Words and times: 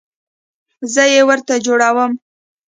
زه 0.93 1.03
یې 1.13 1.21
ورته 1.29 1.53
جوړوم 1.65 2.11